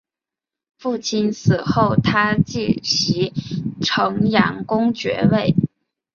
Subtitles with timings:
[0.79, 3.31] 父亲死后他承袭
[3.83, 5.53] 城阳公爵位。